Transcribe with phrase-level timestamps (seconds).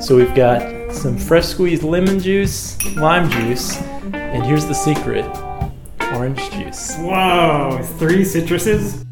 [0.00, 3.76] So we've got some fresh squeezed lemon juice, lime juice,
[4.14, 5.26] and here's the secret
[6.14, 6.96] orange juice.
[6.96, 9.04] Whoa, three citruses?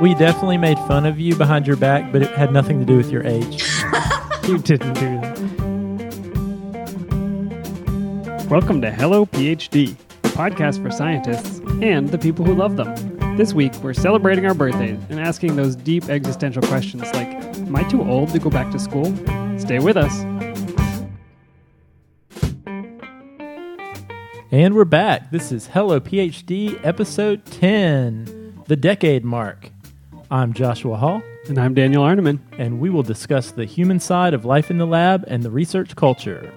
[0.00, 2.96] We definitely made fun of you behind your back, but it had nothing to do
[2.96, 3.70] with your age.
[4.48, 5.38] You didn't do that.
[8.50, 9.94] Welcome to Hello PhD,
[10.24, 13.11] a podcast for scientists and the people who love them.
[13.36, 17.82] This week, we're celebrating our birthdays and asking those deep existential questions like Am I
[17.84, 19.06] too old to go back to school?
[19.58, 20.12] Stay with us.
[24.50, 25.30] And we're back.
[25.30, 29.70] This is Hello PhD, episode 10, the decade mark.
[30.30, 32.38] I'm Joshua Hall, And I'm Daniel Arneman.
[32.58, 35.96] and we will discuss the human side of life in the lab and the research
[35.96, 36.52] culture.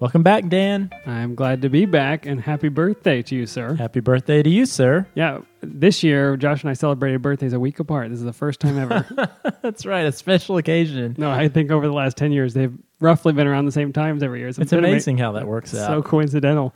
[0.00, 0.92] Welcome back, Dan.
[1.06, 3.74] I'm glad to be back and happy birthday to you, sir.
[3.74, 5.08] Happy birthday to you, sir.
[5.16, 8.08] Yeah, this year, Josh and I celebrated birthdays a week apart.
[8.10, 9.32] This is the first time ever.
[9.62, 11.16] That's right, a special occasion.
[11.18, 14.22] no, I think over the last 10 years, they've roughly been around the same times
[14.22, 14.52] every year.
[14.52, 15.88] So It's ama- amazing how that works out.
[15.88, 16.74] so coincidental.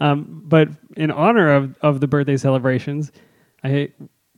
[0.00, 3.12] Um, but in honor of, of the birthday celebrations,
[3.62, 3.92] I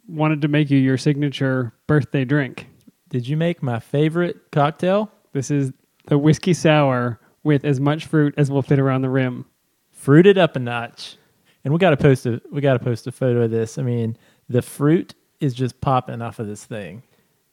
[0.06, 2.68] wanted to make you your signature birthday drink.
[3.08, 5.10] Did you make my favorite cocktail?
[5.32, 5.72] This is
[6.06, 9.46] the whiskey sour with as much fruit as will fit around the rim.
[9.92, 11.16] Fruit it up a notch.
[11.64, 13.78] And we got to post a we got to post a photo of this.
[13.78, 17.02] I mean, the fruit is just popping off of this thing.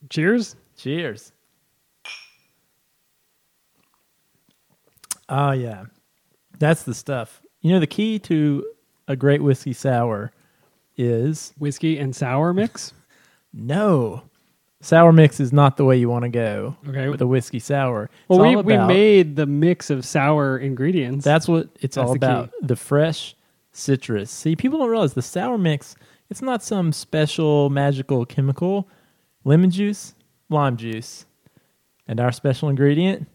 [0.09, 0.55] Cheers.
[0.77, 1.31] Cheers.
[5.29, 5.85] Oh yeah.
[6.59, 7.41] That's the stuff.
[7.61, 8.65] You know the key to
[9.07, 10.31] a great whiskey sour
[10.97, 12.93] is Whiskey and sour mix.
[13.53, 14.23] no.
[14.83, 17.07] Sour mix is not the way you want to go Okay.
[17.07, 18.03] with a whiskey sour.
[18.03, 21.23] It's Well, we, all we about- made the mix of sour ingredients.
[21.23, 22.25] That's what it's That's all the key.
[22.25, 22.49] about.
[22.61, 23.33] The fresh
[23.71, 24.29] citrus.
[24.29, 25.95] See, people don't realize the sour mix,
[26.29, 28.87] it's not some special magical chemical.
[29.45, 30.15] Lemon juice,
[30.49, 31.25] lime juice.
[32.05, 33.27] And our special ingredient,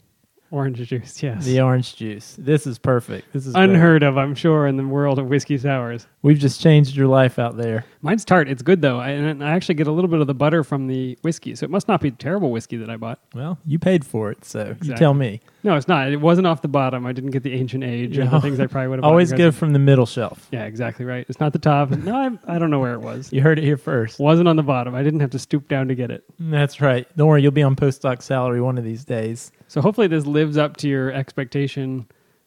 [0.50, 1.22] orange juice.
[1.28, 1.44] Yes.
[1.44, 2.36] the orange juice.
[2.38, 3.32] This is perfect.
[3.32, 3.64] This is great.
[3.70, 6.06] Unheard of, I'm sure, in the world of whiskey sours.
[6.22, 7.84] We've just changed your life out there.
[8.02, 8.48] Mine's tart.
[8.48, 10.86] It's good though, I, and I actually get a little bit of the butter from
[10.86, 13.18] the whiskey, so it must not be terrible whiskey that I bought.
[13.34, 15.40] Well, you paid for it, so you tell me.
[15.68, 16.10] No, it's not.
[16.10, 17.04] It wasn't off the bottom.
[17.04, 18.40] I didn't get the ancient age and the No.
[18.40, 19.04] things I probably would have.
[19.10, 20.48] Always go from the middle shelf.
[20.50, 21.26] Yeah, exactly right.
[21.28, 21.90] It's not the top.
[22.08, 23.30] No, I, I don't know where it was.
[23.34, 24.18] You heard it here first.
[24.18, 24.94] Wasn't on the bottom.
[24.94, 26.24] I didn't have to stoop down to get it.
[26.40, 27.06] That's right.
[27.18, 29.52] Don't worry, you'll be on postdoc salary one of these days.
[29.66, 32.06] So hopefully this lives up to your expectation.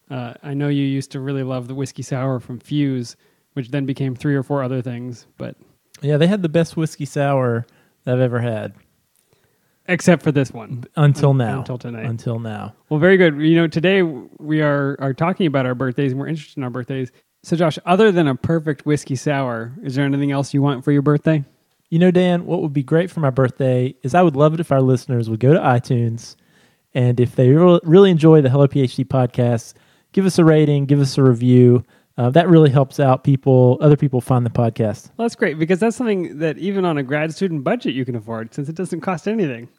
[0.09, 3.15] Uh, I know you used to really love the whiskey sour from Fuse,
[3.53, 5.55] which then became three or four other things, but
[6.01, 7.67] Yeah, they had the best whiskey sour
[8.05, 8.73] that I've ever had
[9.87, 10.85] except for this one.
[10.95, 11.59] until now.
[11.59, 12.05] until tonight.
[12.05, 12.73] Until now.
[12.89, 13.37] Well, very good.
[13.39, 16.69] You know, today we are are talking about our birthdays and we're interested in our
[16.69, 17.11] birthdays.
[17.43, 20.91] So, Josh, other than a perfect whiskey sour, is there anything else you want for
[20.91, 21.43] your birthday?
[21.89, 24.59] You know, Dan, what would be great for my birthday is I would love it
[24.59, 26.35] if our listeners would go to iTunes
[26.93, 29.73] and if they re- really enjoy the Hello PhD podcast,
[30.13, 31.83] give us a rating, give us a review.
[32.17, 35.09] Uh, that really helps out people, other people find the podcast.
[35.17, 38.15] Well, that's great because that's something that even on a grad student budget you can
[38.15, 39.69] afford since it doesn't cost anything.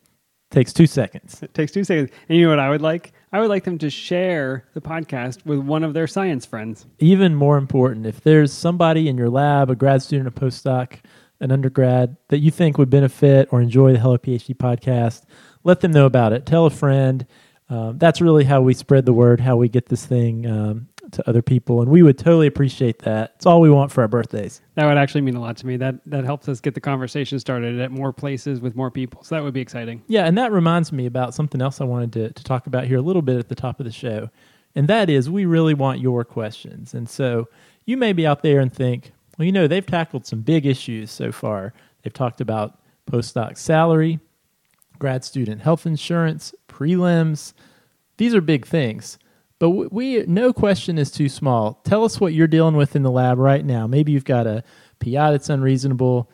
[0.50, 1.42] Takes two seconds.
[1.42, 2.10] It takes two seconds.
[2.28, 3.12] And you know what I would like?
[3.32, 6.84] I would like them to share the podcast with one of their science friends.
[6.98, 10.98] Even more important, if there's somebody in your lab, a grad student, a postdoc,
[11.40, 15.22] an undergrad that you think would benefit or enjoy the Hello PhD podcast,
[15.64, 16.44] let them know about it.
[16.44, 17.26] Tell a friend.
[17.70, 21.28] Um, that's really how we spread the word, how we get this thing um, to
[21.28, 23.32] other people, and we would totally appreciate that.
[23.36, 24.60] It's all we want for our birthdays.
[24.76, 25.76] That would actually mean a lot to me.
[25.76, 29.22] That that helps us get the conversation started at more places with more people.
[29.24, 30.02] So that would be exciting.
[30.06, 32.98] Yeah, and that reminds me about something else I wanted to, to talk about here
[32.98, 34.30] a little bit at the top of the show.
[34.74, 36.94] And that is, we really want your questions.
[36.94, 37.48] And so
[37.84, 41.10] you may be out there and think, well, you know, they've tackled some big issues
[41.10, 41.74] so far.
[42.02, 42.78] They've talked about
[43.10, 44.20] postdoc salary,
[44.98, 47.52] grad student health insurance, prelims.
[48.16, 49.18] These are big things.
[49.62, 51.74] But we no question is too small.
[51.84, 53.86] Tell us what you're dealing with in the lab right now.
[53.86, 54.64] Maybe you've got a
[54.98, 56.28] PI that's unreasonable.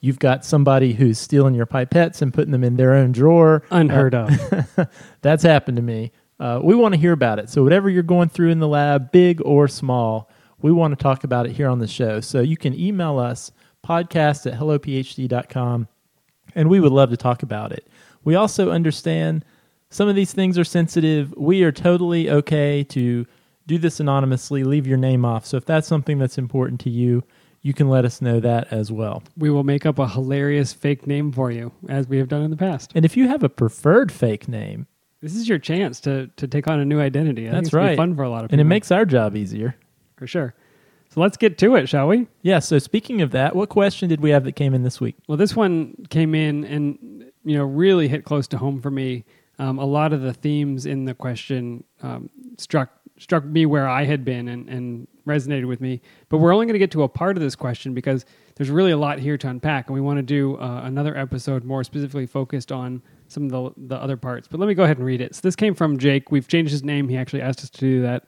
[0.00, 3.62] You've got somebody who's stealing your pipettes and putting them in their own drawer.
[3.70, 4.30] Unheard of.
[5.22, 6.12] That's happened to me.
[6.38, 7.48] Uh, we want to hear about it.
[7.48, 10.30] So, whatever you're going through in the lab, big or small,
[10.60, 12.20] we want to talk about it here on the show.
[12.20, 13.52] So, you can email us
[13.86, 15.88] podcast at hellophd.com
[16.54, 17.88] and we would love to talk about it.
[18.22, 19.46] We also understand
[19.90, 21.32] some of these things are sensitive.
[21.36, 23.26] We are totally okay to
[23.66, 25.44] do this anonymously, leave your name off.
[25.46, 27.22] So, if that's something that's important to you,
[27.62, 29.22] you can let us know that as well.
[29.36, 32.50] we will make up a hilarious fake name for you, as we have done in
[32.52, 32.92] the past.
[32.94, 34.86] And if you have a preferred fake name,
[35.20, 37.48] This is your chance to to take on a new identity.
[37.48, 37.96] I That's it's gonna be right.
[37.96, 38.54] fun for a lot of people.
[38.54, 39.74] and it makes our job easier.
[40.16, 40.54] for sure.
[41.08, 42.26] So let's get to it, shall we?
[42.42, 42.58] Yeah.
[42.58, 45.14] So speaking of that, what question did we have that came in this week?
[45.28, 46.98] Well, this one came in and
[47.44, 49.24] you know really hit close to home for me.
[49.58, 54.04] Um, a lot of the themes in the question um, struck struck me where I
[54.04, 56.02] had been and, and resonated with me.
[56.28, 58.26] But we're only going to get to a part of this question because
[58.56, 61.64] there's really a lot here to unpack, and we want to do uh, another episode
[61.64, 64.48] more specifically focused on some of the the other parts.
[64.48, 65.34] But let me go ahead and read it.
[65.34, 66.30] So this came from Jake.
[66.30, 67.08] We've changed his name.
[67.08, 68.24] He actually asked us to do that.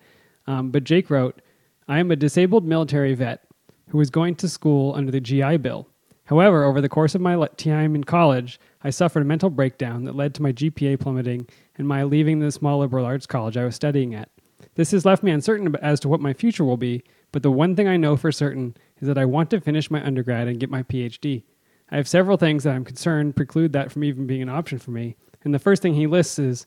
[0.47, 1.43] Um, but Jake wrote,
[1.87, 3.45] "I am a disabled military vet
[3.89, 5.89] who was going to school under the GI Bill.
[6.25, 10.17] However, over the course of my time in college, I suffered a mental breakdown that
[10.17, 11.47] led to my GPA plummeting
[11.77, 14.31] and my leaving the small liberal arts college I was studying at.
[14.77, 17.77] This has left me uncertain as to what my future will be, but the one
[17.77, 20.71] thing I know for certain is that I want to finish my undergrad and get
[20.71, 21.43] my PhD.
[21.91, 24.91] I have several things that I'm concerned preclude that from even being an option for
[24.91, 25.17] me.
[25.45, 26.67] And the first thing he lists is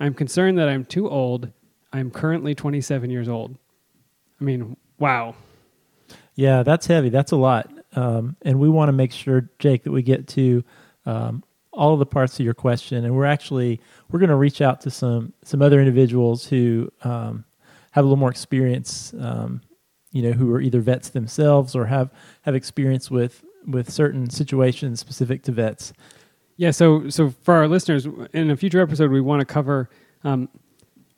[0.00, 1.52] I'm concerned that I'm too old.
[1.92, 3.58] I'm currently 27 years old.
[4.40, 5.34] I mean, wow.
[6.34, 7.10] Yeah, that's heavy.
[7.10, 7.70] That's a lot.
[7.94, 10.64] Um, and we want to make sure, Jake, that we get to
[11.04, 11.42] um,
[11.78, 13.04] all of the parts of your question.
[13.04, 13.80] And we're actually
[14.10, 17.44] we're going to reach out to some some other individuals who um,
[17.92, 19.14] have a little more experience.
[19.18, 19.62] Um,
[20.10, 22.10] you know, who are either vets themselves or have
[22.42, 25.92] have experience with with certain situations specific to vets.
[26.56, 29.90] Yeah, so so for our listeners, in a future episode, we want to cover
[30.24, 30.48] um,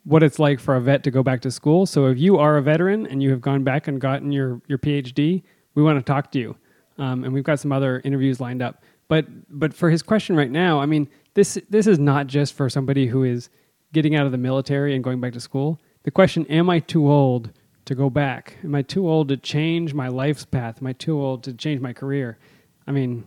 [0.04, 1.86] what it's like for a vet to go back to school.
[1.86, 4.78] So if you are a veteran and you have gone back and gotten your your
[4.78, 5.42] PhD,
[5.74, 6.56] we want to talk to you,
[6.98, 8.82] um, and we've got some other interviews lined up.
[9.10, 12.70] But but for his question right now, I mean this this is not just for
[12.70, 13.50] somebody who is
[13.92, 15.80] getting out of the military and going back to school.
[16.04, 17.50] The question: Am I too old
[17.86, 18.58] to go back?
[18.62, 20.78] Am I too old to change my life's path?
[20.80, 22.38] Am I too old to change my career?
[22.86, 23.24] I mean,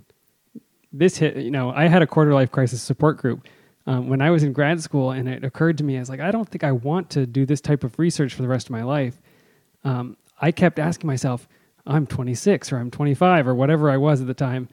[0.94, 1.36] this hit.
[1.36, 3.46] You know, I had a quarter life crisis support group.
[3.86, 6.22] Um, when I was in grad school, and it occurred to me, I was like,
[6.22, 8.72] I don't think I want to do this type of research for the rest of
[8.72, 9.22] my life.
[9.84, 11.46] Um, I kept asking myself,
[11.86, 14.70] I'm 26 or I'm 25 or whatever I was at the time.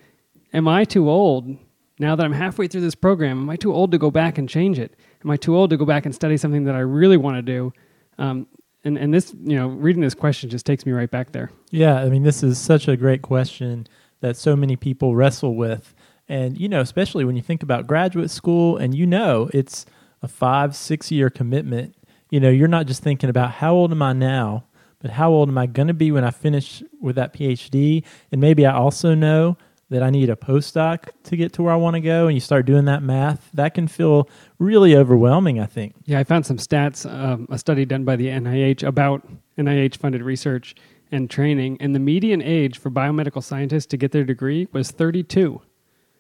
[0.53, 1.57] Am I too old
[1.99, 3.41] now that I'm halfway through this program?
[3.41, 4.97] Am I too old to go back and change it?
[5.25, 7.43] Am I too old to go back and study something that I really want to
[7.43, 7.73] do?
[8.19, 8.47] Um,
[8.83, 11.51] and and this, you know, reading this question just takes me right back there.
[11.71, 13.87] Yeah, I mean, this is such a great question
[14.21, 15.95] that so many people wrestle with.
[16.29, 19.85] And, you know, especially when you think about graduate school and you know it's
[20.23, 21.97] a five, six year commitment,
[22.31, 24.65] you know, you're not just thinking about how old am I now,
[25.01, 28.05] but how old am I going to be when I finish with that PhD?
[28.31, 29.57] And maybe I also know
[29.91, 32.41] that I need a postdoc to get to where I want to go, and you
[32.41, 34.29] start doing that math, that can feel
[34.59, 35.95] really overwhelming, I think.
[36.07, 39.27] Yeah, I found some stats, um, a study done by the NIH about
[39.59, 40.75] NIH funded research
[41.13, 45.61] and training, and the median age for biomedical scientists to get their degree was 32.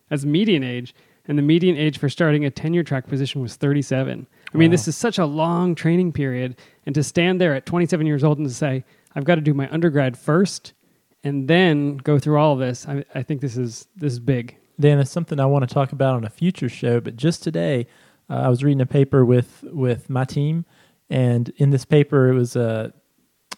[0.08, 0.92] That's median age,
[1.28, 4.26] and the median age for starting a tenure track position was 37.
[4.52, 4.72] I mean, Wow.
[4.72, 6.56] this is such a long training period,
[6.86, 8.84] and to stand there at 27 years old and to say,
[9.14, 10.72] I've got to do my undergrad first
[11.22, 14.56] and then go through all of this, I, I think this is this is big.
[14.78, 17.00] Dan, it's something I want to talk about on a future show.
[17.00, 17.86] But just today,
[18.30, 20.64] uh, I was reading a paper with with my team,
[21.10, 22.92] and in this paper, it was a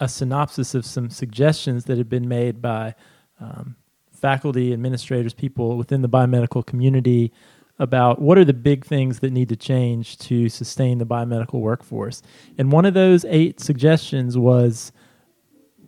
[0.01, 2.95] a synopsis of some suggestions that had been made by
[3.41, 3.77] um,
[4.13, 7.33] faculty, administrators, people within the biomedical community
[7.79, 12.23] about what are the big things that need to change to sustain the biomedical workforce.
[12.59, 14.93] And one of those eight suggestions was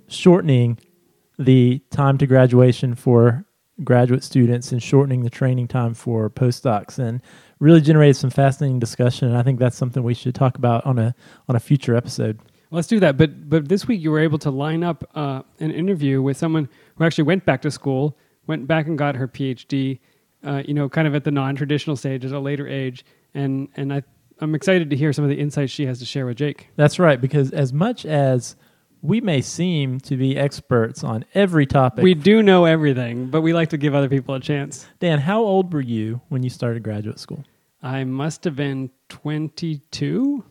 [0.08, 0.78] shortening
[1.38, 3.44] the time to graduation for
[3.82, 7.20] graduate students and shortening the training time for postdocs and
[7.58, 10.98] really generated some fascinating discussion and I think that's something we should talk about on
[10.98, 11.14] a
[11.48, 12.38] on a future episode.
[12.70, 13.16] Let's do that.
[13.16, 16.68] But but this week you were able to line up uh, an interview with someone
[16.96, 20.00] who actually went back to school, went back and got her PhD.
[20.44, 23.92] Uh, you know, kind of at the non-traditional stage at a later age, and and
[23.92, 24.02] I
[24.40, 26.68] I'm excited to hear some of the insights she has to share with Jake.
[26.76, 28.56] That's right because as much as
[29.04, 32.02] we may seem to be experts on every topic.
[32.02, 34.86] We do know everything, but we like to give other people a chance.
[34.98, 37.44] Dan, how old were you when you started graduate school?
[37.82, 40.42] I must have been 22.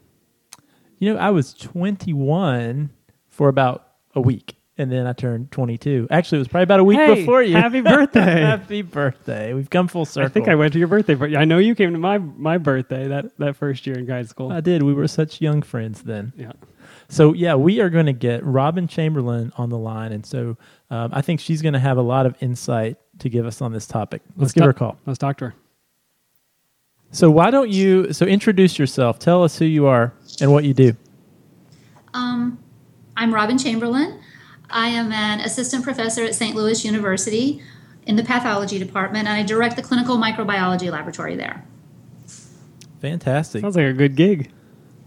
[0.99, 2.91] You know, I was 21
[3.27, 6.07] for about a week and then I turned 22.
[6.11, 7.55] Actually, it was probably about a week Hey, before you.
[7.55, 8.19] happy birthday.
[8.41, 9.53] happy birthday.
[9.55, 10.27] We've come full circle.
[10.27, 12.59] I think I went to your birthday, but I know you came to my my
[12.59, 14.51] birthday that that first year in grad school.
[14.51, 14.83] I did.
[14.83, 16.33] We were such young friends then.
[16.37, 16.51] yeah.
[17.13, 20.57] So yeah, we are going to get Robin Chamberlain on the line, and so
[20.89, 23.71] um, I think she's going to have a lot of insight to give us on
[23.71, 24.23] this topic.
[24.29, 24.97] Let's, Let's give her a call.
[25.05, 25.55] Let's talk to her.
[27.11, 28.13] So why don't you?
[28.13, 29.19] So introduce yourself.
[29.19, 30.97] Tell us who you are and what you do.
[32.15, 32.57] Um,
[33.15, 34.19] I'm Robin Chamberlain.
[34.71, 36.55] I am an assistant professor at St.
[36.55, 37.61] Louis University
[38.07, 41.63] in the pathology department, and I direct the clinical microbiology laboratory there.
[43.01, 43.61] Fantastic.
[43.61, 44.49] Sounds like a good gig.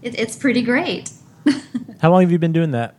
[0.01, 1.11] It, it's pretty great.
[2.01, 2.95] How long have you been doing that?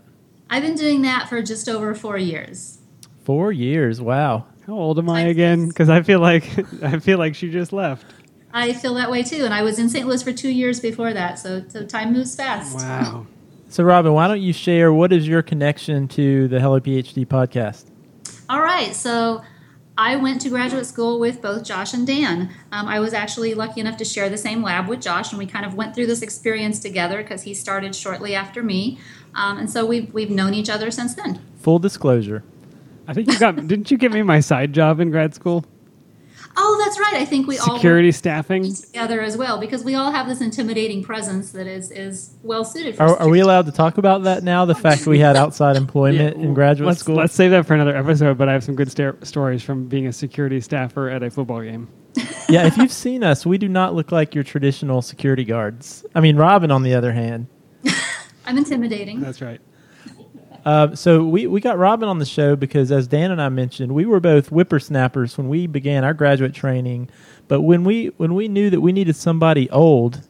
[0.51, 2.79] I've been doing that for just over four years.
[3.25, 4.01] Four years.
[4.01, 4.47] Wow.
[4.67, 5.69] How old am I again?
[5.69, 6.45] Because I feel like
[6.83, 8.05] I feel like she just left.
[8.53, 10.07] I feel that way too, and I was in St.
[10.07, 12.77] Louis for two years before that, so, so time moves fast.
[12.77, 13.27] Wow.
[13.71, 17.85] So, Robin, why don't you share what is your connection to the Hello PhD podcast?
[18.49, 19.43] All right, so
[19.99, 22.55] I went to graduate school with both Josh and Dan.
[22.71, 25.45] Um, I was actually lucky enough to share the same lab with Josh, and we
[25.45, 29.01] kind of went through this experience together because he started shortly after me,
[29.35, 31.41] um, and so we've we've known each other since then.
[31.57, 32.45] Full disclosure.
[33.09, 33.57] I think you got.
[33.67, 35.65] didn't you give me my side job in grad school?
[36.61, 37.15] Oh, that's right.
[37.15, 38.75] I think we all Security staffing.
[38.75, 42.97] together as well because we all have this intimidating presence that is is well suited
[42.97, 43.05] for.
[43.05, 44.65] Are, are we allowed to talk about that now?
[44.65, 47.15] The fact we had outside employment in graduate let's, school?
[47.15, 48.37] Let's save that for another episode.
[48.37, 51.63] But I have some good sta- stories from being a security staffer at a football
[51.63, 51.89] game.
[52.49, 56.05] yeah, if you've seen us, we do not look like your traditional security guards.
[56.17, 57.47] I mean, Robin, on the other hand.
[58.47, 59.21] I'm intimidating.
[59.21, 59.61] That's right.
[60.65, 63.93] Uh, so we, we got Robin on the show because, as Dan and I mentioned,
[63.93, 67.09] we were both whippersnappers when we began our graduate training.
[67.47, 70.21] But when we when we knew that we needed somebody old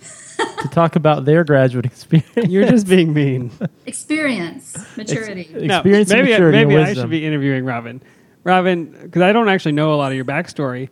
[0.00, 3.50] to talk about their graduate experience, You're just being mean.
[3.86, 5.40] Experience, maturity.
[5.40, 8.00] Ex- No, experience, and maybe maturity, maybe and I should be interviewing Robin.
[8.44, 10.88] Robin, because I don't actually know a lot of your backstory.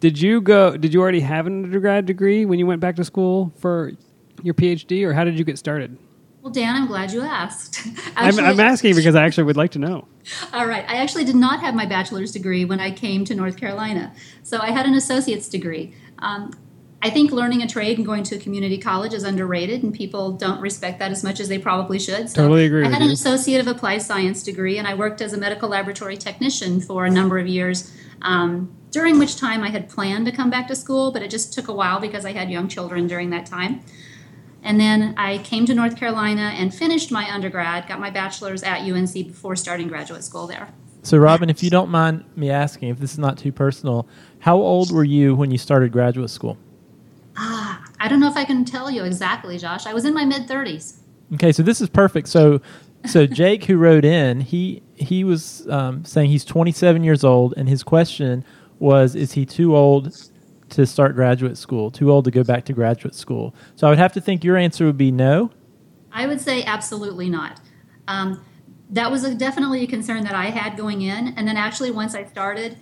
[0.00, 0.76] Did you go?
[0.76, 3.92] Did you already have an undergrad degree when you went back to school for
[4.42, 5.96] your PhD, or how did you get started?
[6.42, 7.86] Well, Dan, I'm glad you asked.
[8.16, 10.08] I'm, I'm asking because I actually would like to know.
[10.52, 10.84] All right.
[10.88, 14.14] I actually did not have my bachelor's degree when I came to North Carolina.
[14.42, 15.94] So I had an associate's degree.
[16.20, 16.52] Um,
[17.02, 20.32] I think learning a trade and going to a community college is underrated, and people
[20.32, 22.28] don't respect that as much as they probably should.
[22.28, 23.14] So Totally agree I had an you.
[23.14, 27.10] associate of applied science degree, and I worked as a medical laboratory technician for a
[27.10, 27.90] number of years.
[28.20, 31.54] Um, during which time I had planned to come back to school, but it just
[31.54, 33.82] took a while because I had young children during that time.
[34.62, 38.80] And then I came to North Carolina and finished my undergrad, got my bachelor's at
[38.80, 40.72] UNC before starting graduate school there.
[41.02, 44.06] So, Robin, if you don't mind me asking, if this is not too personal,
[44.40, 46.58] how old were you when you started graduate school?
[47.36, 49.86] Ah, I don't know if I can tell you exactly, Josh.
[49.86, 50.98] I was in my mid 30s.
[51.34, 52.28] Okay, so this is perfect.
[52.28, 52.60] So,
[53.06, 57.68] so Jake, who wrote in, he he was um, saying he's 27 years old, and
[57.68, 58.44] his question
[58.78, 60.29] was, is he too old
[60.70, 61.90] to start graduate school?
[61.90, 63.54] Too old to go back to graduate school?
[63.76, 65.50] So, I would have to think your answer would be no.
[66.12, 67.60] I would say absolutely not.
[68.08, 68.44] Um,
[68.90, 72.14] that was a, definitely a concern that I had going in, and then actually once
[72.14, 72.76] I started,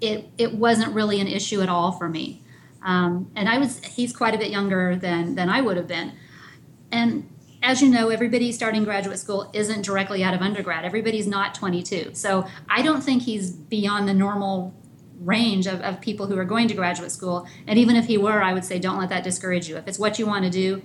[0.00, 2.42] it it wasn't really an issue at all for me.
[2.84, 6.12] Um, and I was he's quite a bit younger than than I would have been,
[6.90, 7.28] and
[7.62, 10.84] as you know, everybody starting graduate school isn't directly out of undergrad.
[10.84, 14.74] Everybody's not 22, so I don't think he's beyond the normal
[15.24, 17.46] range of, of people who are going to graduate school.
[17.66, 19.76] And even if he were, I would say don't let that discourage you.
[19.76, 20.82] If it's what you want to do,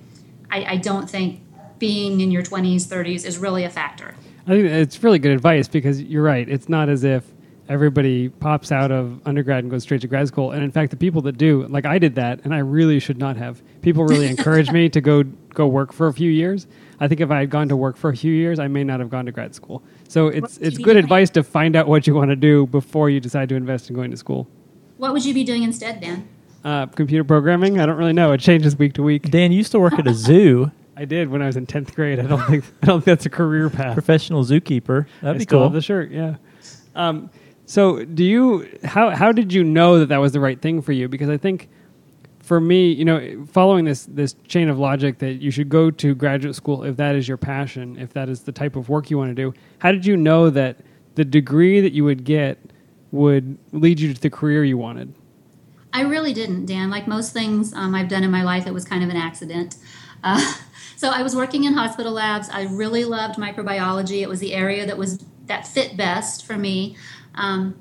[0.50, 1.40] I, I don't think
[1.78, 4.14] being in your 20s, 30s is really a factor.
[4.46, 6.48] I think it's really good advice because you're right.
[6.48, 7.24] It's not as if
[7.68, 10.52] everybody pops out of undergrad and goes straight to grad school.
[10.52, 13.18] And in fact, the people that do, like I did that, and I really should
[13.18, 13.62] not have.
[13.82, 15.24] People really encouraged me to go
[15.58, 16.66] go work for a few years.
[17.00, 19.00] I think if I had gone to work for a few years, I may not
[19.00, 19.82] have gone to grad school.
[20.08, 23.20] So it's it's good advice to find out what you want to do before you
[23.20, 24.48] decide to invest in going to school.
[24.96, 26.28] What would you be doing instead, Dan?
[26.64, 28.32] Uh, computer programming, I don't really know.
[28.32, 29.30] It changes week to week.
[29.30, 31.94] Dan, you used to work at a zoo, I did when I was in tenth
[31.94, 32.18] grade.
[32.18, 33.94] I don't think I don't think that's a career path.
[33.94, 35.06] professional zookeeper.
[35.20, 35.62] That'd I be still cool.
[35.64, 36.10] have the shirt.
[36.10, 36.36] Yeah.
[36.94, 37.30] Um,
[37.66, 40.92] so, do you how how did you know that that was the right thing for
[40.92, 41.06] you?
[41.08, 41.68] Because I think
[42.48, 46.14] for me, you know, following this this chain of logic that you should go to
[46.14, 49.18] graduate school if that is your passion, if that is the type of work you
[49.18, 49.52] want to do.
[49.80, 50.78] How did you know that
[51.14, 52.58] the degree that you would get
[53.12, 55.12] would lead you to the career you wanted?
[55.92, 56.88] I really didn't, Dan.
[56.88, 59.76] Like most things um, I've done in my life, it was kind of an accident.
[60.24, 60.54] Uh,
[60.96, 62.48] so I was working in hospital labs.
[62.48, 64.22] I really loved microbiology.
[64.22, 66.96] It was the area that was that fit best for me.
[67.34, 67.78] Um,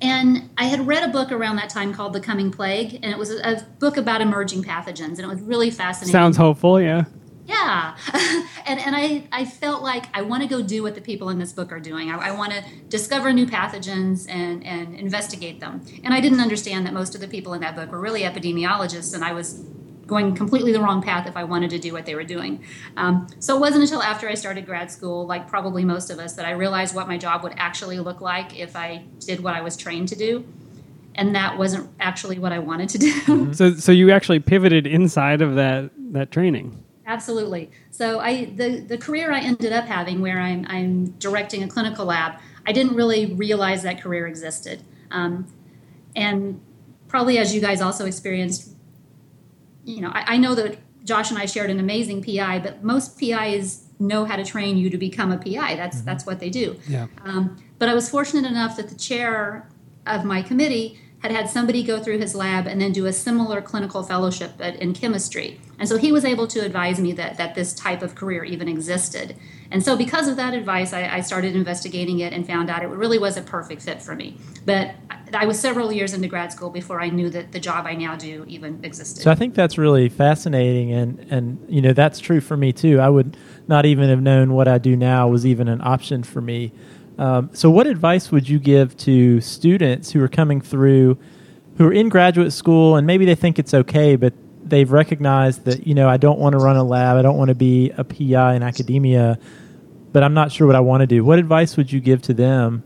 [0.00, 3.18] and I had read a book around that time called The Coming Plague, and it
[3.18, 6.12] was a, a book about emerging pathogens, and it was really fascinating.
[6.12, 7.04] Sounds hopeful, yeah.
[7.46, 7.96] Yeah.
[8.66, 11.38] and and I, I felt like I want to go do what the people in
[11.38, 12.10] this book are doing.
[12.10, 15.84] I, I want to discover new pathogens and, and investigate them.
[16.04, 19.14] And I didn't understand that most of the people in that book were really epidemiologists,
[19.14, 19.64] and I was
[20.10, 22.62] going completely the wrong path if I wanted to do what they were doing.
[22.96, 26.34] Um, so it wasn't until after I started grad school, like probably most of us,
[26.34, 29.62] that I realized what my job would actually look like if I did what I
[29.62, 30.44] was trained to do.
[31.14, 33.54] And that wasn't actually what I wanted to do.
[33.54, 36.84] So so you actually pivoted inside of that that training.
[37.06, 37.70] Absolutely.
[37.90, 42.04] So I the, the career I ended up having where I'm I'm directing a clinical
[42.04, 44.82] lab, I didn't really realize that career existed.
[45.10, 45.46] Um,
[46.14, 46.60] and
[47.08, 48.74] probably as you guys also experienced,
[49.84, 53.18] you know, I, I know that Josh and I shared an amazing PI, but most
[53.18, 55.76] PIs know how to train you to become a PI.
[55.76, 56.06] That's Mm-hmm.
[56.06, 56.76] that's what they do.
[56.88, 57.06] Yeah.
[57.24, 59.68] Um, but I was fortunate enough that the chair
[60.06, 63.60] of my committee had had somebody go through his lab and then do a similar
[63.60, 65.60] clinical fellowship at, in chemistry.
[65.78, 68.68] And so he was able to advise me that, that this type of career even
[68.68, 69.36] existed.
[69.70, 72.86] And so, because of that advice, I, I started investigating it and found out it
[72.88, 74.38] really was a perfect fit for me.
[74.64, 74.94] But
[75.34, 78.16] I was several years into grad school before I knew that the job I now
[78.16, 79.22] do even existed.
[79.22, 83.00] So I think that's really fascinating, and and you know that's true for me too.
[83.00, 83.36] I would
[83.68, 86.72] not even have known what I do now was even an option for me.
[87.18, 91.18] Um, so, what advice would you give to students who are coming through,
[91.76, 94.32] who are in graduate school, and maybe they think it's okay, but
[94.64, 97.48] they've recognized that you know I don't want to run a lab, I don't want
[97.48, 99.38] to be a PI in academia,
[100.12, 101.22] but I'm not sure what I want to do.
[101.22, 102.84] What advice would you give to them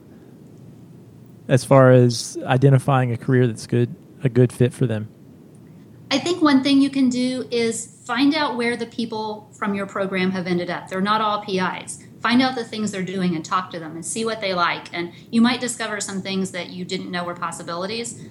[1.48, 5.08] as far as identifying a career that's good, a good fit for them?
[6.10, 9.86] I think one thing you can do is find out where the people from your
[9.86, 10.88] program have ended up.
[10.88, 12.04] They're not all PIs.
[12.20, 14.92] Find out the things they're doing and talk to them and see what they like.
[14.92, 18.28] And you might discover some things that you didn't know were possibilities.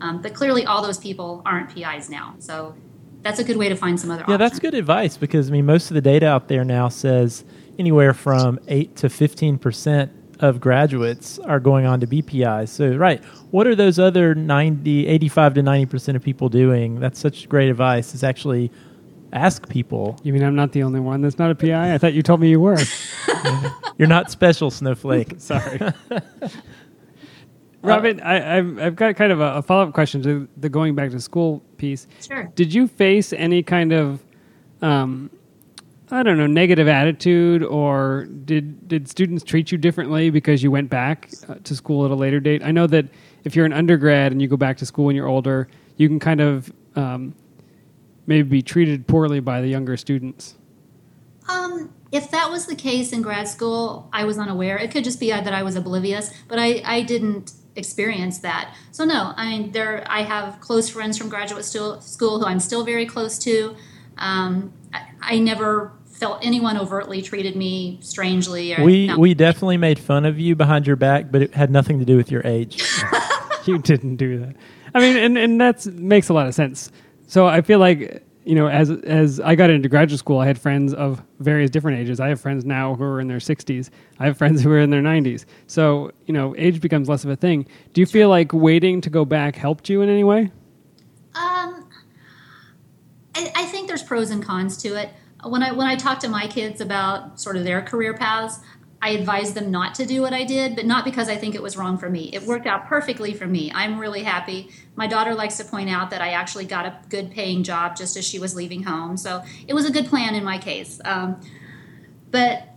[0.00, 2.34] Um, but clearly, all those people aren't PIs now.
[2.38, 2.74] So
[3.22, 5.66] that's a good way to find some other Yeah, that's good advice because I mean
[5.66, 7.44] most of the data out there now says
[7.78, 10.10] anywhere from 8 to 15%
[10.42, 12.70] of graduates are going on to be PIs.
[12.70, 17.00] So, right, what are those other 90 85 to 90% of people doing?
[17.00, 18.14] That's such great advice.
[18.14, 18.70] Is actually
[19.32, 20.18] ask people.
[20.22, 21.94] You mean I'm not the only one that's not a PI?
[21.94, 22.78] I thought you told me you were.
[23.98, 25.34] You're not special, Snowflake.
[25.38, 25.80] Sorry.
[27.82, 30.94] Robin, I, I've, I've got kind of a, a follow up question to the going
[30.94, 32.06] back to school piece.
[32.20, 32.44] Sure.
[32.54, 34.24] Did you face any kind of,
[34.82, 35.30] um,
[36.12, 40.90] I don't know, negative attitude, or did did students treat you differently because you went
[40.90, 42.62] back uh, to school at a later date?
[42.62, 43.06] I know that
[43.44, 46.20] if you're an undergrad and you go back to school when you're older, you can
[46.20, 47.34] kind of um,
[48.26, 50.56] maybe be treated poorly by the younger students.
[51.48, 54.76] Um, if that was the case in grad school, I was unaware.
[54.76, 58.74] It could just be that I was oblivious, but I, I didn't experience that.
[58.90, 62.84] So no, I mean there I have close friends from graduate school who I'm still
[62.84, 63.74] very close to.
[64.18, 68.76] Um, I, I never felt anyone overtly treated me strangely.
[68.76, 69.18] Or, We no.
[69.18, 72.16] we definitely made fun of you behind your back, but it had nothing to do
[72.16, 72.80] with your age.
[73.66, 74.54] you didn't do that.
[74.94, 76.92] I mean, and and that makes a lot of sense.
[77.26, 80.60] So I feel like you know, as as I got into graduate school, I had
[80.60, 82.20] friends of various different ages.
[82.20, 83.90] I have friends now who are in their 60s.
[84.20, 85.44] I have friends who are in their 90s.
[85.66, 87.66] So you know, age becomes less of a thing.
[87.94, 90.52] Do you feel like waiting to go back helped you in any way?
[91.34, 91.88] Um,
[93.34, 95.10] I, I think there's pros and cons to it.
[95.44, 98.60] When I when I talk to my kids about sort of their career paths,
[99.00, 101.62] I advise them not to do what I did, but not because I think it
[101.62, 102.30] was wrong for me.
[102.32, 103.72] It worked out perfectly for me.
[103.74, 104.70] I'm really happy.
[104.94, 108.16] My daughter likes to point out that I actually got a good paying job just
[108.16, 111.00] as she was leaving home, so it was a good plan in my case.
[111.04, 111.40] Um,
[112.30, 112.68] but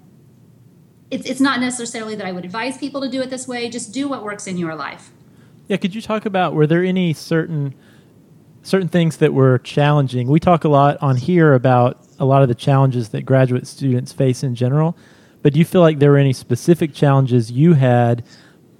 [1.11, 3.69] it's it's not necessarily that I would advise people to do it this way.
[3.69, 5.11] Just do what works in your life.
[5.67, 7.75] Yeah, could you talk about were there any certain
[8.63, 10.27] certain things that were challenging?
[10.27, 14.11] We talk a lot on here about a lot of the challenges that graduate students
[14.13, 14.97] face in general,
[15.41, 18.23] but do you feel like there were any specific challenges you had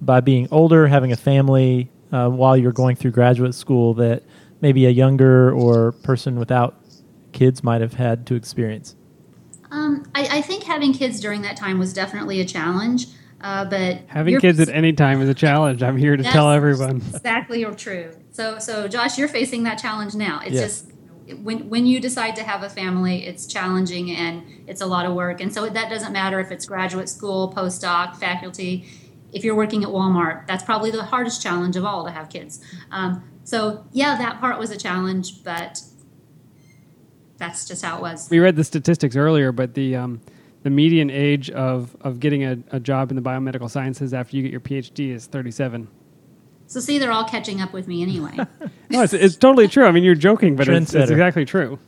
[0.02, 4.24] by being older, having a family uh, while you're going through graduate school that
[4.62, 6.76] maybe a younger or person without
[7.34, 8.95] kids might have had to experience?
[9.71, 13.08] Um, I, I think having kids during that time was definitely a challenge.
[13.41, 15.84] Uh, but Having kids at any time is a challenge.
[15.84, 16.98] I'm here to tell everyone.
[16.98, 18.12] exactly or true.
[18.32, 20.39] So, so Josh, you're facing that challenge now.
[20.43, 20.82] It's Yes.
[20.82, 20.91] just
[21.41, 25.13] when when you decide to have a family, it's challenging and it's a lot of
[25.13, 25.41] work.
[25.41, 28.85] And so that doesn't matter if it's graduate school, postdoc, faculty.
[29.31, 32.61] If you're working at Walmart, that's probably the hardest challenge of all to have kids.
[32.91, 35.81] Um, so, yeah, that part was a challenge, but
[37.38, 38.29] that's just how it was.
[38.29, 40.21] We read the statistics earlier, but the um,
[40.65, 44.41] the median age of, of getting a, a job in the biomedical sciences after you
[44.41, 45.88] get your PhD is 37.
[46.67, 48.38] So, see, they're all catching up with me anyway.
[48.88, 49.86] No, it's, it's totally true.
[49.86, 51.80] I mean, you're joking, but it's, it's exactly true.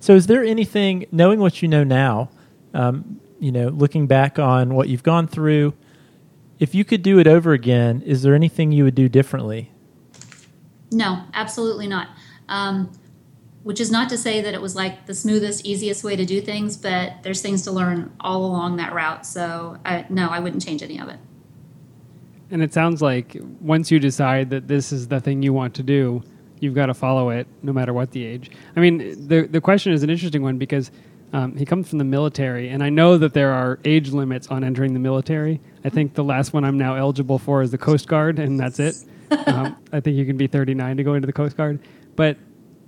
[0.00, 2.28] So, is there anything, knowing what you know now,
[2.74, 5.72] um, you know, looking back on what you've gone through,
[6.58, 9.72] if you could do it over again, is there anything you would do differently?
[10.92, 12.08] No, absolutely not.
[12.48, 12.92] Um,
[13.62, 16.40] which is not to say that it was like the smoothest, easiest way to do
[16.40, 19.26] things, but there's things to learn all along that route.
[19.26, 21.18] So, I, no, I wouldn't change any of it.
[22.50, 25.82] And it sounds like once you decide that this is the thing you want to
[25.82, 26.22] do,
[26.60, 28.50] you've got to follow it no matter what the age.
[28.76, 30.90] I mean, the the question is an interesting one because
[31.32, 34.62] um, he comes from the military, and I know that there are age limits on
[34.62, 35.60] entering the military.
[35.84, 38.78] I think the last one I'm now eligible for is the Coast Guard, and that's
[38.78, 38.96] it.
[39.48, 41.80] um, I think you can be 39 to go into the Coast Guard,
[42.14, 42.36] but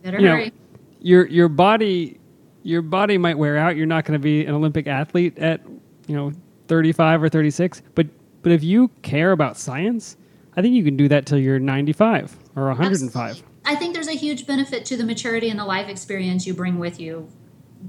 [0.03, 0.53] Better you know, hurry.
[1.01, 2.21] your your body
[2.63, 3.77] your body might wear out.
[3.77, 5.61] You're not going to be an Olympic athlete at
[6.07, 6.33] you know
[6.69, 7.83] 35 or 36.
[7.95, 8.07] But
[8.49, 10.17] but if you care about science,
[10.57, 13.15] I think you can do that till you're 95 or 105.
[13.15, 13.55] Absolutely.
[13.67, 16.79] I think there's a huge benefit to the maturity and the life experience you bring
[16.79, 17.29] with you,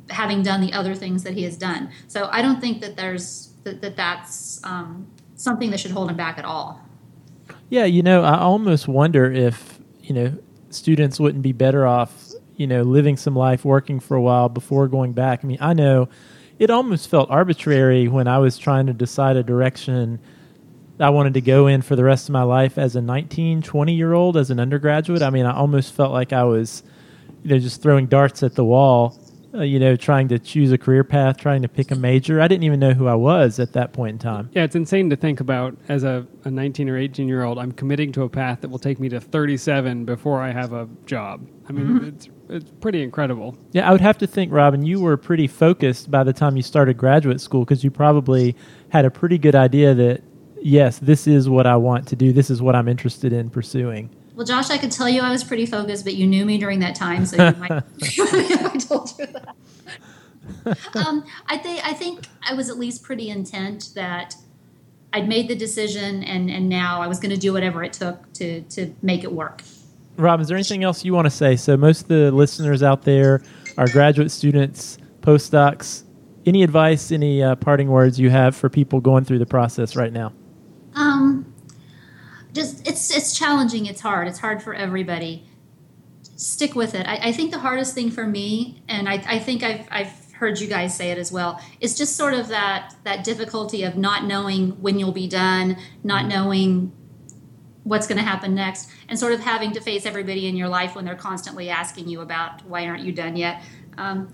[0.10, 1.92] having done the other things that he has done.
[2.10, 6.18] So I don't think that there's that, that that's um, something that should hold him
[6.18, 6.82] back at all.
[7.70, 10.38] Yeah, you know, I almost wonder if, you know,
[10.72, 14.90] students wouldn't be better off, you know, living some life, working for a while before
[14.90, 15.40] going back.
[15.42, 16.10] I mean, I know
[16.58, 20.20] it almost felt arbitrary when I was trying to decide a direction
[21.00, 23.94] I wanted to go in for the rest of my life as a 19, 20
[23.94, 25.22] year old, as an undergraduate.
[25.22, 26.84] I mean, I almost felt like I was,
[27.44, 29.18] you know, just throwing darts at the wall
[29.54, 32.40] uh, you know, trying to choose a career path, trying to pick a major.
[32.40, 34.50] I didn't even know who I was at that point in time.
[34.54, 37.72] Yeah, it's insane to think about as a, a 19 or 18 year old, I'm
[37.72, 41.48] committing to a path that will take me to 37 before I have a job.
[41.68, 42.08] I mean, mm-hmm.
[42.08, 43.58] it's, it's pretty incredible.
[43.72, 46.64] Yeah, I would have to think, Robin, you were pretty focused by the time you
[46.64, 48.56] started graduate school because you probably
[48.90, 50.24] had a pretty good idea that,
[50.62, 54.10] yes, this is what I want to do, this is what I'm interested in pursuing.
[54.36, 56.80] Well, Josh, I could tell you I was pretty focused, but you knew me during
[56.80, 57.72] that time, so you might.
[57.72, 59.56] I told you that.
[60.96, 64.36] Um, I think I think I was at least pretty intent that
[65.12, 68.32] I'd made the decision, and and now I was going to do whatever it took
[68.34, 69.62] to to make it work.
[70.16, 71.56] Rob, is there anything else you want to say?
[71.56, 73.42] So most of the listeners out there
[73.78, 76.04] are graduate students, postdocs.
[76.46, 80.12] Any advice, any uh, parting words you have for people going through the process right
[80.12, 80.34] now?
[80.96, 81.54] Um,
[82.54, 83.86] just it's it's challenging.
[83.86, 84.28] It's hard.
[84.28, 85.46] It's hard for everybody.
[86.36, 87.06] Stick with it.
[87.06, 90.60] I, I think the hardest thing for me, and I, I think I've I've heard
[90.60, 94.26] you guys say it as well, is just sort of that that difficulty of not
[94.26, 96.92] knowing when you'll be done, not knowing
[97.84, 100.96] what's going to happen next, and sort of having to face everybody in your life
[100.96, 103.62] when they're constantly asking you about why aren't you done yet.
[103.98, 104.34] Um,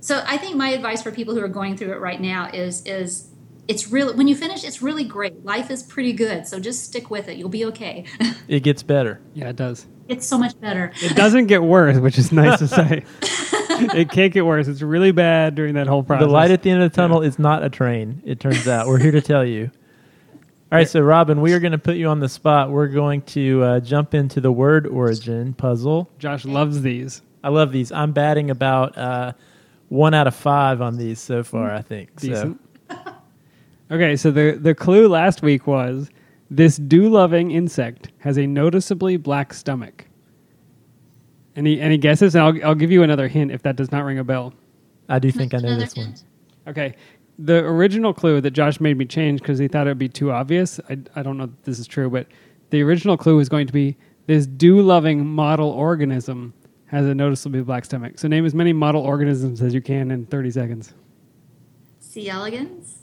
[0.00, 2.82] so I think my advice for people who are going through it right now is
[2.86, 3.29] is
[3.70, 5.44] it's really when you finish it's really great.
[5.44, 7.36] Life is pretty good so just stick with it.
[7.36, 8.04] You'll be okay.
[8.48, 9.20] It gets better.
[9.32, 9.86] Yeah it does.
[10.08, 10.92] It's so much better.
[11.00, 13.04] It doesn't get worse which is nice to say.
[13.82, 14.68] It can't get worse.
[14.68, 17.22] It's really bad during that whole process the light at the end of the tunnel
[17.22, 17.28] yeah.
[17.28, 18.88] is not a train it turns out.
[18.88, 19.70] We're here to tell you.
[20.70, 22.70] All right so robin we are going to put you on the spot.
[22.70, 26.10] We're going to uh, jump into the word origin puzzle.
[26.18, 27.22] Josh loves these.
[27.42, 27.90] I love these.
[27.90, 29.32] I'm batting about uh,
[29.88, 32.60] one out of five on these so far i think Decent.
[32.90, 32.96] so
[33.90, 36.10] Okay, so the, the clue last week was
[36.50, 40.06] this dew loving insect has a noticeably black stomach.
[41.56, 42.34] Any any guesses?
[42.34, 44.54] And I'll I'll give you another hint if that does not ring a bell.
[45.08, 46.14] I do think I know this one.
[46.68, 46.94] Okay.
[47.38, 50.30] The original clue that Josh made me change because he thought it would be too
[50.30, 50.78] obvious.
[50.88, 52.26] I, I don't know if this is true, but
[52.70, 56.54] the original clue was going to be this dew loving model organism
[56.86, 58.18] has a noticeably black stomach.
[58.18, 60.94] So name as many model organisms as you can in 30 seconds.
[61.98, 62.28] C.
[62.28, 63.00] elegans?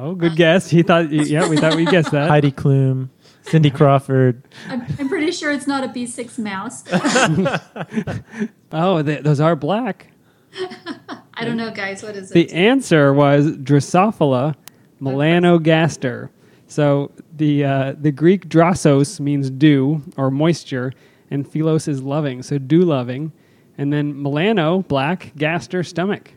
[0.00, 0.70] Oh, good guess.
[0.70, 2.28] He thought, yeah, we thought we guessed that.
[2.28, 3.08] Heidi Klum,
[3.42, 4.40] Cindy Crawford.
[4.68, 6.84] I'm, I'm pretty sure it's not a B6 mouse.
[8.72, 10.12] oh, they, those are black.
[11.34, 12.04] I don't know, guys.
[12.04, 12.34] What is it?
[12.34, 14.54] The answer was Drosophila
[15.02, 16.30] melanogaster.
[16.68, 20.92] So the uh, the Greek drosos means dew or moisture,
[21.30, 23.32] and philos is loving, so dew loving,
[23.78, 26.34] and then melano black, gaster stomach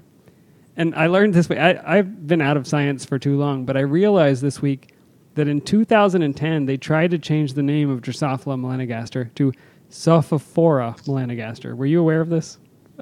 [0.77, 1.57] and I learned this way.
[1.57, 4.93] I, I've been out of science for too long, but I realized this week
[5.35, 9.51] that in 2010 they tried to change the name of Drosophila melanogaster to
[9.89, 11.75] Sophophora melanogaster.
[11.75, 12.57] Were you aware of this?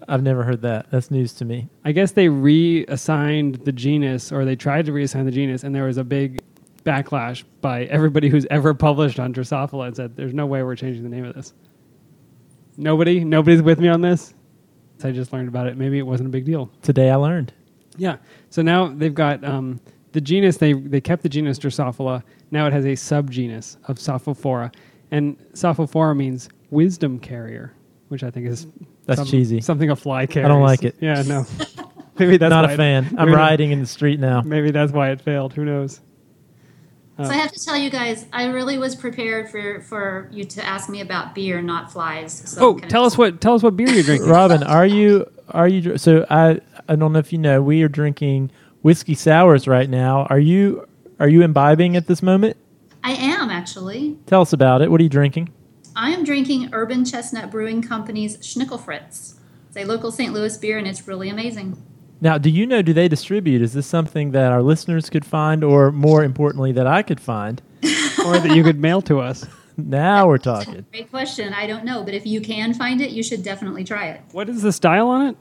[0.07, 0.89] I've never heard that.
[0.91, 1.67] That's news to me.
[1.83, 5.85] I guess they reassigned the genus, or they tried to reassign the genus, and there
[5.85, 6.41] was a big
[6.83, 11.03] backlash by everybody who's ever published on Drosophila and said, "There's no way we're changing
[11.03, 11.53] the name of this."
[12.77, 14.33] Nobody, nobody's with me on this.
[15.03, 15.77] I just learned about it.
[15.77, 16.69] Maybe it wasn't a big deal.
[16.81, 17.53] Today I learned.
[17.97, 18.17] Yeah.
[18.49, 19.79] So now they've got um,
[20.11, 20.57] the genus.
[20.57, 22.23] They they kept the genus Drosophila.
[22.51, 24.73] Now it has a subgenus of Sophophora,
[25.11, 27.73] and Sophophora means wisdom carrier,
[28.07, 28.67] which I think is
[29.05, 29.61] that's some, cheesy.
[29.61, 30.45] Something a fly carries.
[30.45, 30.95] I don't like it.
[30.99, 31.45] Yeah, no.
[32.19, 33.05] maybe that's not a fan.
[33.05, 34.41] It, I'm riding in the street now.
[34.41, 35.53] Maybe that's why it failed.
[35.53, 36.01] Who knows?
[37.17, 40.45] Uh, so I have to tell you guys, I really was prepared for, for you
[40.45, 42.33] to ask me about beer, not flies.
[42.33, 44.63] So oh, tell us what tell us what beer you're drinking, Robin.
[44.63, 45.97] Are you are you?
[45.97, 48.49] So I I don't know if you know, we are drinking
[48.81, 50.25] whiskey sours right now.
[50.29, 50.87] Are you
[51.19, 52.57] are you imbibing at this moment?
[53.03, 54.17] I am actually.
[54.25, 54.89] Tell us about it.
[54.89, 55.53] What are you drinking?
[55.95, 59.35] I am drinking Urban Chestnut Brewing Company's Schnickelfritz.
[59.67, 60.33] It's a local St.
[60.33, 61.81] Louis beer, and it's really amazing.
[62.21, 62.81] Now, do you know?
[62.81, 63.61] Do they distribute?
[63.61, 67.61] Is this something that our listeners could find, or more importantly, that I could find,
[68.25, 69.45] or that you could mail to us?
[69.77, 70.85] Now we're talking.
[70.91, 71.53] Great question.
[71.53, 74.21] I don't know, but if you can find it, you should definitely try it.
[74.31, 75.37] What is the style on it?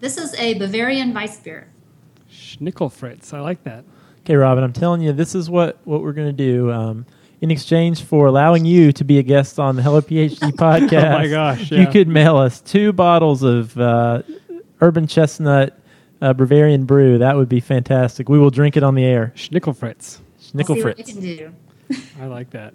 [0.00, 1.68] This is a Bavarian Weiss beer.
[2.30, 3.32] Schnickelfritz.
[3.32, 3.84] I like that.
[4.20, 6.70] Okay, Robin, I'm telling you, this is what, what we're going to do.
[6.70, 7.06] Um,
[7.40, 11.18] in exchange for allowing you to be a guest on the Hello PhD podcast, Oh
[11.18, 14.22] my gosh, you could mail us two bottles of uh,
[14.80, 15.78] Urban Chestnut
[16.20, 17.18] uh, Bavarian Brew.
[17.18, 18.28] That would be fantastic.
[18.28, 19.32] We will drink it on the air.
[19.36, 20.18] Schnickelfritz.
[20.58, 21.06] I'll see what I Schnickelfritz.
[21.06, 21.52] can do.
[22.20, 22.74] I like that.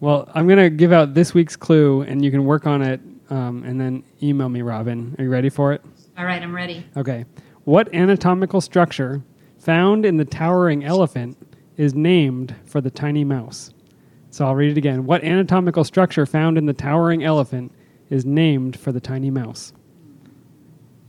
[0.00, 3.00] Well, I'm going to give out this week's clue, and you can work on it
[3.30, 5.14] um, and then email me, Robin.
[5.18, 5.82] Are you ready for it?
[6.18, 6.84] All right, I'm ready.
[6.96, 7.24] Okay.
[7.64, 9.22] What anatomical structure
[9.58, 11.36] found in the towering elephant
[11.76, 13.72] is named for the tiny mouse?
[14.30, 15.04] So I'll read it again.
[15.06, 17.72] What anatomical structure found in the towering elephant
[18.10, 19.72] is named for the tiny mouse?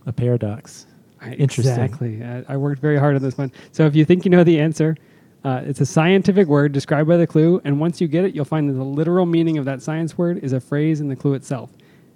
[0.06, 0.88] A paradox.
[1.22, 1.84] I- Interesting.
[1.84, 2.24] Exactly.
[2.24, 3.52] I, I worked very hard on this one.
[3.72, 4.96] So if you think you know the answer,
[5.44, 8.46] uh, it's a scientific word described by the clue, and once you get it, you'll
[8.46, 11.34] find that the literal meaning of that science word is a phrase in the clue
[11.36, 11.70] itself.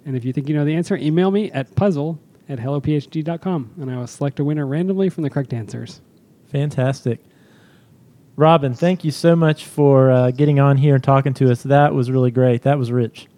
[0.04, 3.90] And if you think you know the answer, email me at puzzle at hellophd.com, and
[3.90, 6.00] I will select a winner randomly from the correct answers.
[6.48, 7.20] Fantastic.
[8.36, 11.62] Robin, thank you so much for uh, getting on here and talking to us.
[11.62, 12.62] That was really great.
[12.62, 13.28] That was rich.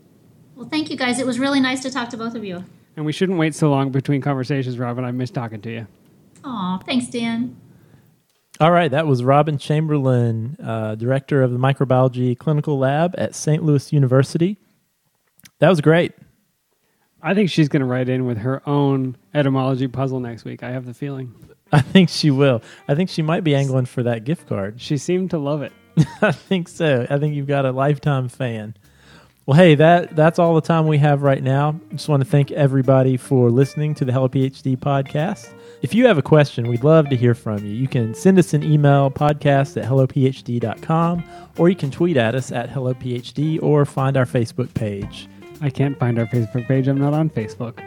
[0.55, 1.19] Well, thank you guys.
[1.19, 2.65] It was really nice to talk to both of you.
[2.97, 5.05] And we shouldn't wait so long between conversations, Robin.
[5.05, 5.87] I miss talking to you.
[6.45, 7.57] Aw, thanks, Dan.
[8.61, 13.65] All right, that was Robin Chamberlain, uh, director of the microbiology clinical lab at St.
[13.65, 14.59] Louis University.
[15.59, 16.13] That was great.
[17.25, 20.63] I think she's going to write in with her own etymology puzzle next week.
[20.63, 21.35] I have the feeling.
[21.73, 22.61] I think she will.
[22.87, 24.81] I think she might be angling for that gift card.
[24.81, 25.73] She seemed to love it.
[26.23, 27.07] I think so.
[27.09, 28.77] I think you've got a lifetime fan.
[29.47, 31.81] Well, hey, that that's all the time we have right now.
[31.93, 35.53] Just want to thank everybody for listening to the Hello PhD podcast.
[35.83, 37.73] If you have a question, we'd love to hear from you.
[37.73, 41.25] You can send us an email, podcast at hellophd.com,
[41.59, 45.29] or you can tweet at us at hellophd or find our Facebook page.
[45.65, 46.89] I can't find our Facebook page.
[46.89, 47.81] I'm not on Facebook.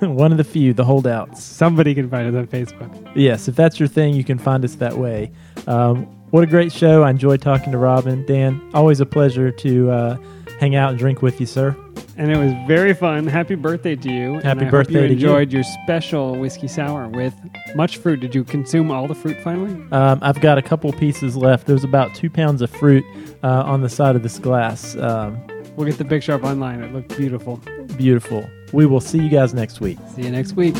[0.16, 1.44] One of the few, the holdouts.
[1.44, 3.12] Somebody can find us on Facebook.
[3.14, 5.30] Yes, if that's your thing, you can find us that way.
[5.66, 7.02] Um, what a great show.
[7.02, 8.24] I enjoyed talking to Robin.
[8.24, 10.16] Dan, always a pleasure to uh,
[10.58, 11.76] hang out and drink with you, sir.
[12.16, 13.26] And it was very fun.
[13.26, 14.38] Happy birthday to you.
[14.38, 15.12] Happy birthday you you.
[15.12, 17.34] enjoyed your special whiskey sour with
[17.74, 18.20] much fruit.
[18.20, 19.72] Did you consume all the fruit finally?
[19.92, 21.66] Um, I've got a couple pieces left.
[21.66, 23.04] There's about two pounds of fruit
[23.42, 24.96] uh, on the side of this glass.
[24.96, 25.38] Um,
[25.76, 26.82] We'll get the picture up online.
[26.82, 27.60] It looked beautiful.
[27.96, 28.48] beautiful.
[28.72, 29.98] We will see you guys next week.
[30.14, 30.76] See you next week.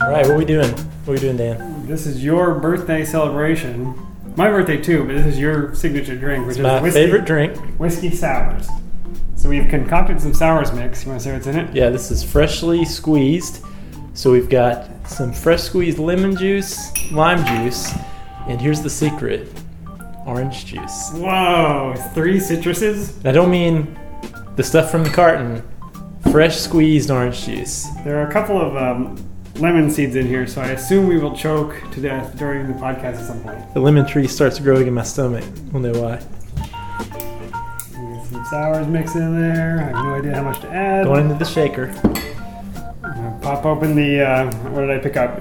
[0.00, 0.70] All right, what are we doing?
[0.70, 1.86] What are we doing, Dan?
[1.86, 3.94] This is your birthday celebration.
[4.36, 7.56] My birthday too, but this is your signature drink, which It's my favorite drink.
[7.78, 8.68] whiskey sours.
[9.36, 11.04] So we've concocted some sours mix.
[11.04, 11.74] You want to say what's in it?
[11.74, 13.64] Yeah, this is freshly squeezed.
[14.14, 17.92] So we've got some fresh squeezed lemon juice, lime juice,
[18.48, 19.48] and here's the secret
[20.28, 21.10] orange juice.
[21.14, 21.94] Whoa!
[22.12, 23.26] Three citruses.
[23.26, 23.98] I don't mean
[24.56, 25.62] the stuff from the carton,
[26.30, 27.86] fresh squeezed orange juice.
[28.04, 29.16] There are a couple of um,
[29.56, 33.20] lemon seeds in here, so I assume we will choke to death during the podcast
[33.20, 33.74] at some point.
[33.74, 35.44] The lemon tree starts growing in my stomach.
[35.72, 36.18] We'll know why.
[38.28, 39.78] Some sours mixed in there.
[39.80, 41.04] I have no idea how much to add.
[41.06, 41.90] Going into the shaker.
[42.04, 44.20] I'm gonna pop open the.
[44.20, 45.40] Uh, what did I pick up?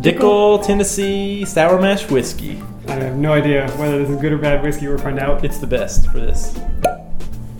[0.00, 2.62] Dickel, Tennessee Sour Mash Whiskey.
[2.88, 4.88] I have no idea whether this is good or bad whiskey.
[4.88, 5.44] We'll find out.
[5.44, 6.52] It's the best for this.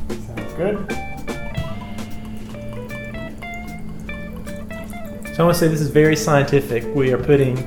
[0.08, 0.86] Sounds good.
[5.34, 6.84] So I want to say this is very scientific.
[6.94, 7.58] We are putting,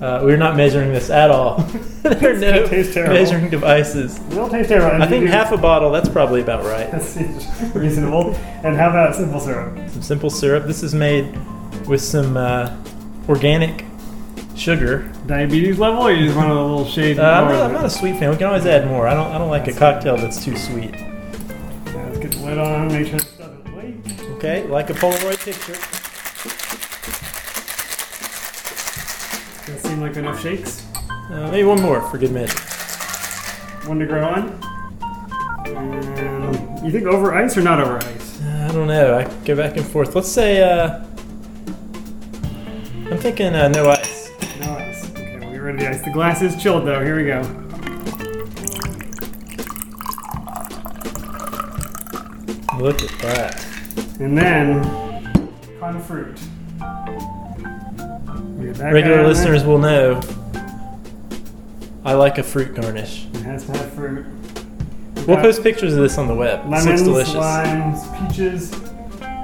[0.00, 1.58] uh, we're not measuring this at all.
[2.02, 3.14] there are no terrible.
[3.14, 4.18] measuring devices.
[4.30, 5.02] It'll taste terrible.
[5.02, 6.90] I think half a bottle, that's probably about right.
[6.90, 7.16] That's
[7.74, 8.34] reasonable.
[8.62, 9.76] And how about simple syrup?
[9.90, 10.66] Some simple syrup.
[10.66, 11.36] This is made
[11.86, 12.76] with some uh,
[13.28, 13.84] organic
[14.54, 15.12] sugar.
[15.26, 17.18] Diabetes level, or you just want a little shade?
[17.18, 18.30] Uh, I'm, not, I'm not a sweet fan.
[18.30, 19.08] We can always add more.
[19.08, 19.32] I don't.
[19.32, 20.94] I don't like a cocktail that's too sweet.
[20.94, 22.88] Yeah, let's get the lid on.
[22.88, 23.96] Make sure it doesn't leak.
[24.36, 25.72] Okay, like a Polaroid picture.
[29.64, 30.86] Does that seem like enough shakes?
[31.10, 32.58] Uh, maybe one more for good measure.
[33.88, 34.50] One to grow on.
[35.66, 38.40] And you think over ice or not over ice?
[38.42, 39.18] Uh, I don't know.
[39.18, 40.14] I go back and forth.
[40.14, 40.62] Let's say.
[40.62, 41.02] Uh,
[43.10, 44.15] I'm thinking uh, no ice.
[45.66, 46.02] Rid of the ice.
[46.02, 47.04] The glass is chilled though.
[47.04, 47.40] Here we go.
[52.78, 53.66] Look at that.
[54.20, 54.82] And then
[55.80, 56.38] con fruit.
[58.58, 60.20] We get that guy Regular listeners will know.
[62.04, 63.26] I like a fruit garnish.
[63.34, 64.24] It has to have fruit.
[65.16, 66.70] We've We'll post pictures of this on the web.
[66.70, 67.34] Lemons, delicious.
[67.34, 68.72] limes, peaches,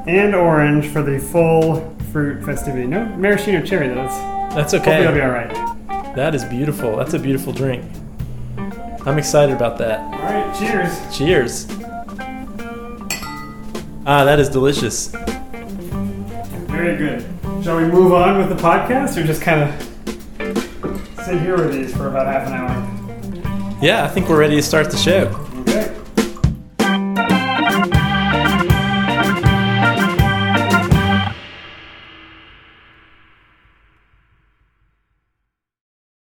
[0.06, 2.86] and orange for the full fruit festivity.
[2.86, 3.94] No maraschino cherry though.
[3.96, 5.02] That's, That's Hopefully okay.
[5.02, 5.61] that'll be all right.
[6.14, 6.96] That is beautiful.
[6.96, 7.84] That's a beautiful drink.
[9.06, 10.00] I'm excited about that.
[10.00, 10.54] All right.
[10.58, 11.16] Cheers.
[11.16, 11.66] Cheers.
[14.04, 15.08] Ah, that is delicious.
[16.68, 17.24] Very good.
[17.64, 19.88] Shall we move on with the podcast or just kind of
[21.24, 23.78] sit here with these for about half an hour?
[23.80, 25.41] Yeah, I think we're ready to start the show.